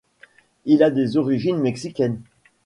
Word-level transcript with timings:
Il 0.65 0.81
a 0.81 0.89
des 0.89 1.15
origines 1.15 1.59
mexicaines. 1.59 2.21